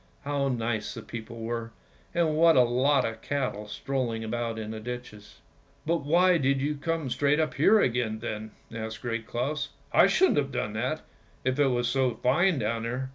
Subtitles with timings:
[0.25, 1.73] How nice the people were,
[2.15, 5.41] and what a lot of cattle strolling about in the ditches.""
[5.85, 10.37] But why did you come straight up here again then?" asked Great Claus." I shouldn't
[10.39, 11.01] have done that,
[11.43, 13.09] if it was so fine down there."